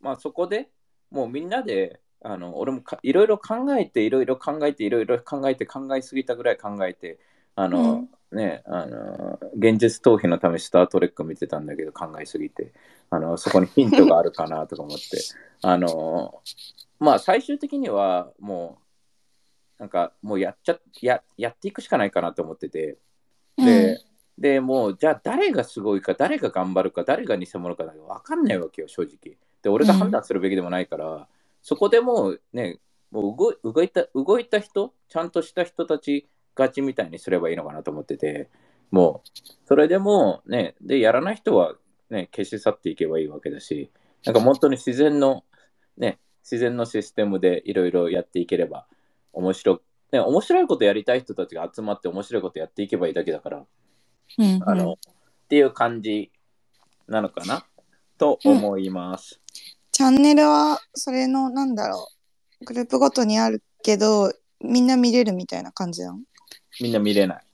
[0.00, 0.68] まあそこで
[1.10, 7.18] もうみんなで、あの、俺もかいろいろ考えて、いろいろ考えて、いろいろ考えて、考えすぎたぐらい考えて、
[7.54, 12.72] あの、ね、あの、現実逃避のためスタートレック見てたんだけど、考えすぎて、
[13.10, 15.18] あの、そこにヒントがあるかなとか思って、
[15.62, 16.42] あの、
[16.98, 18.78] まあ最終的にはも
[19.78, 22.98] う、なんかもうやっちゃ、や、やっていくしかないかなと思ってて、
[23.56, 23.98] で、
[24.38, 29.36] でもう、じゃあ誰がすごいか、誰が頑張るか、誰が偽物かなんか分かんないわけよ、正直。
[29.62, 31.28] で、俺が判断するべきでもないから、
[31.60, 32.78] そこでもうね、
[33.10, 38.48] もう動い動いた、動いた人、ちゃんとした人たち勝ちみたいにすればいいのかなと思ってて、
[38.92, 39.28] もう、
[39.66, 41.74] それでもうね、で、やらない人は
[42.08, 43.90] ね、消し去っていけばいいわけだし、
[44.24, 45.44] なんか本当に自然の、
[45.96, 48.86] ね、自然のシステムでいろいろやっていければ、
[49.32, 53.66] 面白ね、面白いことやりたい人たちが集まって面白いことやっていけばいいだけだから、
[54.36, 54.96] うんあの、っ
[55.48, 56.30] ていう感じ
[57.06, 57.64] なのかな？
[58.18, 59.40] と思います。
[59.92, 62.08] チャンネルはそれのなんだろ
[62.60, 62.64] う？
[62.64, 66.18] グループごとにあるけどみんな見れるみたいな感じなの？
[66.80, 67.44] みんな見れない。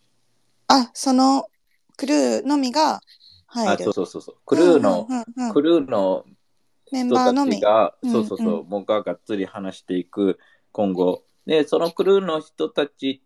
[0.68, 1.46] あその
[1.96, 3.00] クルーのみが
[3.46, 4.36] 入あ、るそうそうそうそう。
[4.44, 6.24] クルーの、うんうんうんうんクルーの
[6.92, 10.38] メンバーのみちが、うんそうそうそう、う僕ががっつり話していく
[10.70, 11.24] 今後。
[11.46, 13.22] で、そのクルーの人たち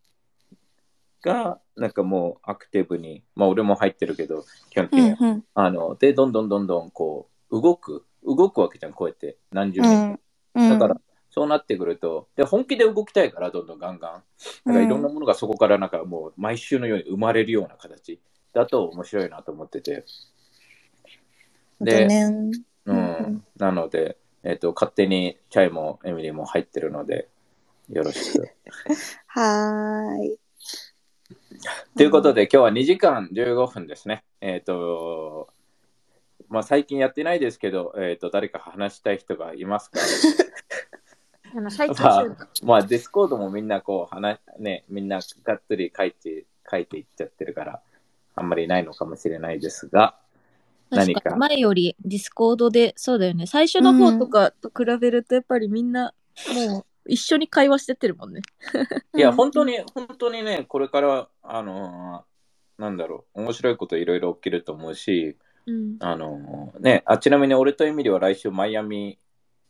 [1.22, 10.20] が、なんかもうアクティブに、まあ俺も入ってるけど、基本的には、うんうんあの、で、どんどんどんどんこう、動く、動くわけじゃん、こうやって、何十人も。
[10.54, 11.00] うんだから、
[11.30, 14.12] そうなってくると、で、本気で動きたいから、どんどんガンガン。
[14.66, 18.20] だからいろんなものがそこからなんかもう毎週のように生まれるような形
[18.52, 20.04] だと面白いなと思ってて。
[21.80, 22.50] で、ね、
[22.86, 27.28] うん、なので、えっ、ー、と、勝手にチャイもエミリーも入ってるので、
[27.90, 28.48] よろしく。
[29.28, 30.38] はーい。
[31.96, 34.24] ということで、今日は2時間15分ですね。
[34.40, 35.48] えっ、ー、と、
[36.48, 40.00] まあ、最近やってないですけど、えっ、ー、と、誰か話したい人がいますか？
[41.54, 42.24] まあ、
[42.62, 47.80] まあ、 Discord もみんなこう、話、ね、みんながっつり書いて、書いていっちゃってるから、
[48.34, 50.16] あんまりないのかもしれないですが、
[50.90, 51.36] 何か？
[51.36, 53.46] 前より Discord で、そうだよね。
[53.46, 56.12] 最初の方とかと比べると、やっぱりみんな、
[56.54, 58.42] もう一緒に会話してってるもんね。
[59.16, 69.18] いや、本当に、本当にね、これから、あのー、なんだろう、面白いこといろいろ起きると思うし、うん、あのー、ね、あ、ちなみに俺とエミリは来週マイアミ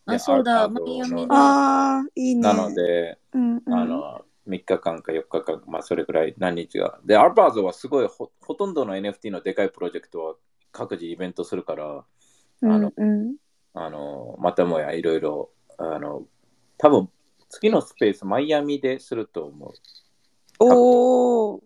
[0.07, 2.41] あ、そうだ、マイアミああ、いいね。
[2.41, 6.99] なので、うんうん、あの、3日間か4日間、まあ、それぐらい何日が。
[7.05, 10.35] で、アルバーズはすごいほ、ほとんどの NFT のでかいプロジェクトは
[10.73, 12.05] 各自イベントするから、
[12.63, 13.37] あの、うんうん、
[13.75, 16.23] あのまたもやいろいろ、あの、
[16.79, 17.11] 多分
[17.49, 19.73] 次のスペース、マイアミですると思う。
[20.61, 21.65] おお。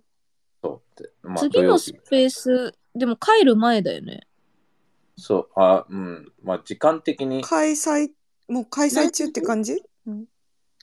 [0.62, 0.82] そ
[1.22, 4.26] う、まあ、次のスペース、でも帰る前だよね。
[5.16, 6.32] そう、あ、うん。
[6.42, 7.42] まあ、時間的に。
[7.42, 8.10] 開催、
[8.48, 10.24] もう開催中って感じ、うん、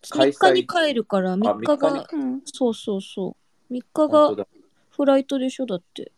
[0.03, 3.35] 3日に帰るから、3日が、うん、そうそうそ
[3.69, 3.73] う。
[3.73, 4.45] 3日が
[4.89, 6.11] フライトでしょ、だって。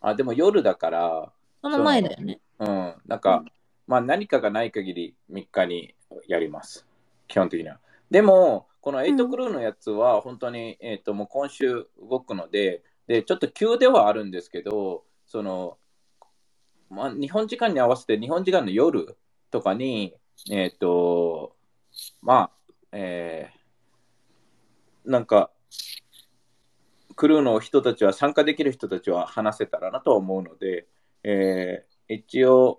[0.00, 2.40] あ、でも夜だから、その前だよね。
[2.58, 2.94] うん。
[3.06, 3.52] なんか、うん、
[3.86, 5.94] まあ何かがない限り3日に
[6.28, 6.86] やります。
[7.28, 7.78] 基本的には。
[8.12, 15.78] でも、この8クルーのやつは本当に、うん、えーと、もう今週動くのでで、ちょっと急ではあるんですけど、その
[16.90, 19.16] まあ、日本時間に合わせて日本時間の夜
[19.50, 20.14] とかに、
[20.50, 21.56] えっ、ー、と、
[22.20, 22.50] まあ、
[22.92, 25.50] えー、なんか、
[27.16, 30.86] クルーの人たちは、参加できる人たちは話せたらなと思うので、
[31.24, 32.78] えー、一応、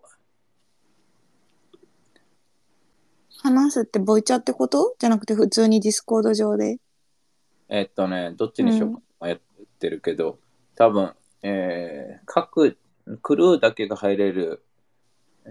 [3.43, 4.95] 話すってボイチャってこと？
[4.97, 6.77] じゃなくて普通に Discord 上で？
[7.67, 9.38] えっとね、どっちにしようか迷っ
[9.79, 10.38] てるけど、うん、
[10.75, 12.77] 多分、えー、各
[13.21, 14.63] クルーだけが入れる、
[15.45, 15.49] え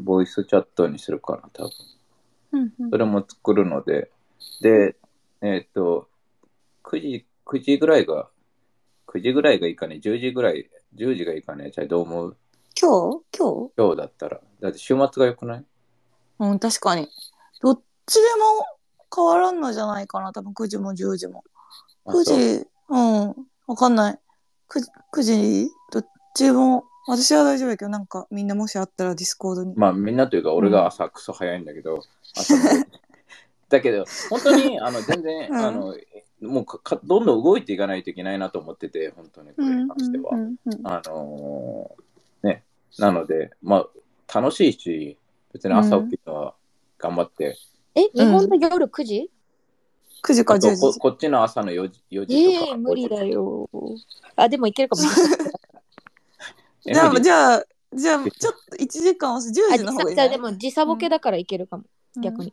[0.00, 1.70] ー、ボイスチャットにするかな、多分。
[2.50, 4.10] うんうん、それも作るので、
[4.62, 4.96] で、
[5.40, 6.08] えっ、と、
[6.82, 8.28] 9時、9時ぐらいが、
[9.06, 12.36] 9時ぐらいがいいかね、10時ぐらい、10時がいいかね、じゃあどう思う？
[12.80, 13.38] 今日？
[13.38, 13.72] 今日？
[13.76, 14.40] 今日だったら。
[14.60, 15.64] だって週末がよくない？
[16.38, 17.08] うん、確かに。
[17.60, 18.66] どっちでも
[19.14, 21.44] 変わらんのじゃないかな、多分9時も10時も。
[22.06, 23.34] 9時、うん、
[23.66, 24.18] わかんない。
[24.68, 24.80] 9,
[25.12, 29.74] 9時どっちも、私は大丈夫やけど、なんかみんなもしあったら Discord に。
[29.76, 32.02] まあみんなというか、俺が朝クソ早いんだけど、
[32.36, 32.54] 朝
[33.70, 35.94] だけど、本当にあの全然、うん、あの
[36.42, 40.32] もうかどんどん動いていかないといけないなと思ってて、本当にこれに関しては。
[40.84, 42.62] あのー、ね、
[42.98, 43.86] なので、ま
[44.28, 45.16] あ楽しいし、
[45.52, 46.54] 別に朝起きるのは
[46.98, 47.56] 頑張って。
[47.94, 49.30] え、日本の夜9時、
[50.22, 50.92] 9時か10時こ。
[50.94, 52.66] こっちの朝の4時 ,4 時とか。
[52.70, 53.68] えー、無理だよ。
[54.36, 55.52] あ、でもいけるかもしれない。
[56.94, 61.84] じゃあ、じゃあ、じゃあ、ちょっと1時間押す10時の方がいい、ね、じゃあでも時差ボケだからいけるかも、
[62.16, 62.52] うん、逆に。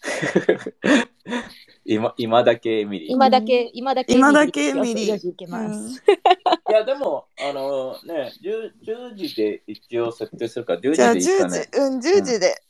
[1.84, 3.12] 今今だけエミリー。
[3.12, 5.28] 今だけ、今だけ今だけエミリー。
[5.30, 6.02] いけます。
[6.68, 11.20] いや、でも、あのね10、10時で一応設定するから、10時でいいかね。
[11.22, 12.62] じゃあ10時、うん、10時で。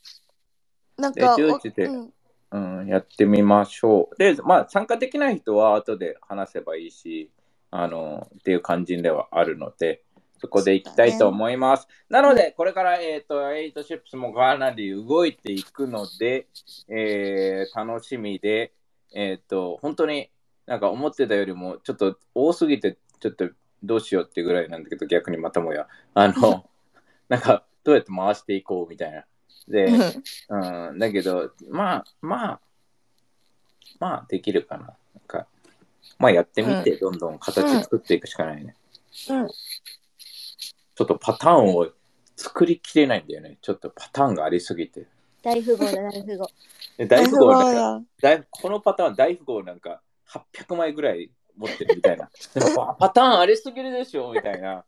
[0.97, 2.13] うん、なんか、10時で、うん、
[2.51, 4.15] うん、やってみましょう。
[4.17, 7.31] で、まあ、参加できない人は後で話せばいいし、
[7.71, 10.03] あの、っていう感じではあるので、
[10.39, 11.87] そこでいきたいと思います。
[11.87, 16.47] ね、なので、これから、えっ、ー、と、 Eight Ships もかなり動いていくので、
[16.87, 18.73] えー、楽しみで、
[19.13, 20.29] えっ、ー、と、本当に
[20.65, 23.49] なんか思ってたよりもちょっと多すぎて、ちょっと
[23.83, 26.69] どうしようってぐらいなんだけど、逆にまたもや、あの、
[27.29, 29.25] なんかどうやって回していこうみたいな。
[29.67, 29.85] で、
[30.49, 32.61] うん、だけど、まあ、まあ、
[33.99, 34.83] まあ、できるかな。
[34.85, 34.95] なん
[35.27, 35.47] か、
[36.17, 38.75] まあ、やってみて、どんどん形作っていくしかないね。
[39.29, 39.47] うん。
[39.47, 41.87] ちょっとパターンを
[42.35, 43.57] 作りきれないんだよね。
[43.61, 45.05] ちょっとパターンがありすぎて。
[45.41, 46.47] 大富豪だ、大富豪。
[47.07, 52.29] 大富豪なんか大、このパターン大富豪なんか800枚ぐらい持ってるみたいな。
[52.53, 54.85] でもパターンありすぎるでしょみたいな。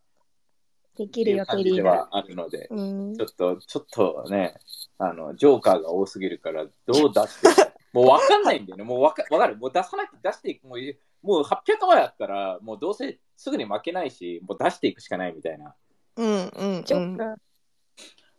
[0.97, 4.55] できるよ、ケリーはあるので、ちょっと、ちょっとね、
[4.97, 8.83] あの、ジョーカーが多すぎるから、どう出してもう分かんないんだよね。
[8.83, 9.57] もう分か分かる？
[9.57, 10.67] もう出さなきゃ出していく。
[10.67, 10.79] もう
[11.21, 15.75] もう800枚あったら、もうどうせすぐに負けないし、もう出していくしかないみたいな。
[16.17, 17.17] うんうん、うん、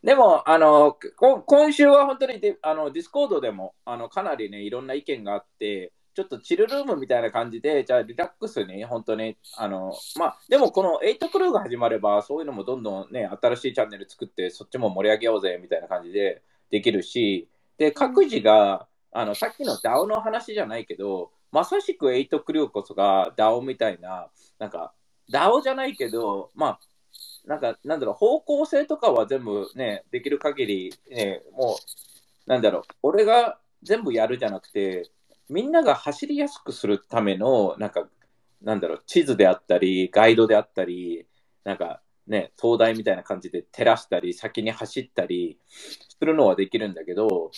[0.03, 0.97] でも、あの、
[1.47, 17.49] 今週は本当にであの Discord でもあのかなりね、いろんな意見があって、ちょっと chill room みたいな感じで、じゃあリラックスに、本当に、あの、まあ、でもこの8クルーが始まれば、そういうのもどんどんね、新しいチャンネル作って、そっちも盛り上げようぜみたいな感じでできるし、
[17.79, 24.93] で、各自が、あの、さっきの DAO の話じゃないけど、まさしく8クルーこそが DAO みたいな、なんか、
[25.31, 26.81] DAO じゃないけど、まあ、
[27.47, 31.77] なんか、なんだろう、方向性とかは全部ね、できる限り、ね、も
[32.47, 35.11] う、なんだろう、俺が全部やるじゃなくて、
[35.53, 38.09] みんなが走りやすくするための、なんか、
[38.63, 41.27] なんだろう、地図であったり、ガイドであったり、
[41.65, 47.51] なんかね、灯台みたいな感じで照らしたり、先に走ったりするのはできるんだけど、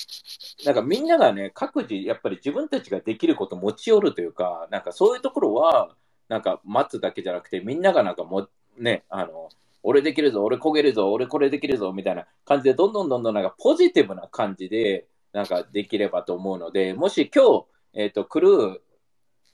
[0.64, 5.94] なんかみんながね、各自、やっぱり自分たちができること持ち寄るというか、なんかそういうところは、
[6.28, 9.50] なんか待つだけじゃなくて、みんながなんかも、ね、あの、
[9.82, 18.78] 俺できるぞ、俺焦げるぞ、俺これできるぞ、みたいな感じで、どんどんどんどんなんかポジティブな感じで、なんかできればと思うので、もし今日、えっ、ー、と、クルー、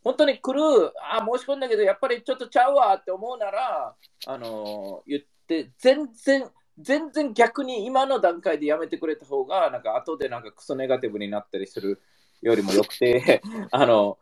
[0.03, 3.95] 本当にクルー、あ、申し込んだけど、やっぱりちょっとちゃうわって思うなら、
[4.27, 12.01] あの、言って、全然、全然逆に今の段階でやめてくれた方が、なんか後でなんかクソネガティブになったりする
[12.41, 14.19] よりもよくて、 あの、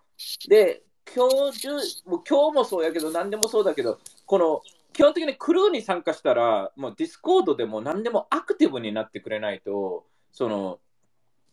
[0.49, 0.83] で、
[1.15, 1.75] 今日中、
[2.07, 4.63] もう今日もそうやけど、何でもそうだけど、この、
[4.93, 10.81] 基本的にクルーに参加したら、もう Discord でも何でもアクティブになってくれないと、その、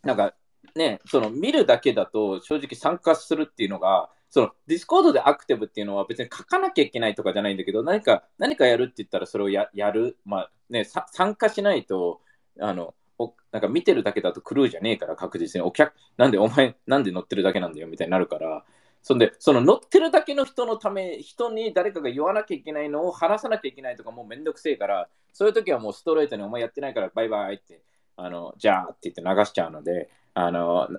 [0.01, 0.33] なんか
[0.75, 10.17] ね、その見るだけだと正直参加するっていうのが、その Discord でアクティブっていうのは別に書かなきゃいけないとかじゃないんだけど、何か、何かやるって言ったらそれをやる。
[10.25, 12.21] まあね、参加しないと、
[12.59, 12.93] あの、
[13.51, 18.65] なんか見てるだけだとクルーじゃねえから確実にお客、なんでお前、なんで乗ってるだけなんだよみたいになるから、
[19.01, 27.81] そんで、その乗ってるだけの人のため、人に誰かが言わなきゃいけないのを話さなきゃいけないとかもうめんどくせえから、そういう時はもうストレートにお前やってないからバイバイって、
[28.17, 30.89] あの、じゃあって言って流しちゃうので、あの、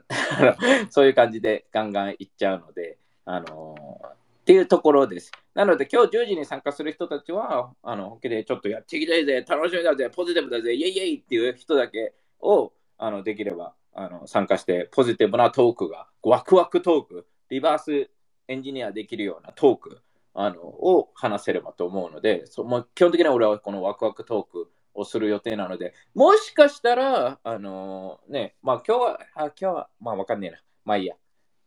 [0.89, 5.31] そういう感じでガンガンいっちゃうので、あの、っていうところです。
[5.55, 18.11] なので、今日10時に参加する人たちは、あの、本気でちょっとやっていきたいぜ、楽しみだぜ、ポジティブだぜ、イェイイェイっていう人だけを、あの、できれば、あの、参加して、ポジティブなトークが、ワクワクトーク、リバース
[18.49, 20.01] エンジニアできるようなトーク、
[20.33, 30.59] あの、を話せればと思うので、そも基本的には俺はこのワクワクトークをする予定なので、もしかしたら、あのー、ね、まあ今日は、あ今日は、まあわかんねえな。
[30.85, 31.15] まあいいや。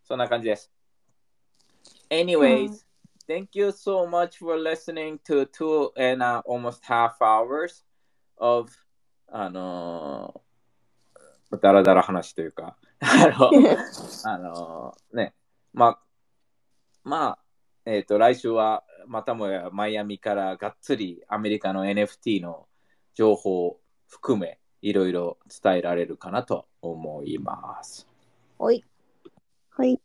[0.03, 0.71] そんな感じです。
[2.09, 2.85] Anyways,、
[3.27, 7.85] thank you so much for listening to two and、uh, almost half hours
[8.37, 8.71] of
[9.31, 13.51] あのー、だらだら話というか、あの、
[14.25, 15.35] あのー、ね、
[15.73, 15.99] まあ、
[17.03, 17.39] まあ、
[17.85, 22.67] えっ、ー、と、来週はまたもやマイアミからがっつりアメリカの NFT の
[23.13, 28.07] 情報含めいろいろ伝えられるかなと思います。
[28.57, 28.83] はい。
[29.71, 29.99] はい。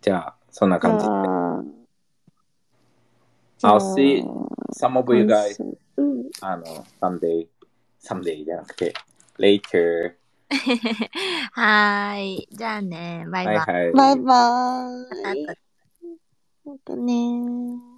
[0.00, 1.10] じゃあ、そんな感じで。
[3.62, 4.24] I'll see
[4.72, 5.56] some of you guys、
[6.40, 6.64] あの、
[7.00, 7.46] someday,
[8.02, 8.92] someday じゃなくて、
[9.38, 10.16] later.
[11.52, 12.48] はい。
[12.50, 13.56] じゃあね、バイバイ。
[13.56, 15.62] はいはい、バイバイ。
[16.64, 17.91] またね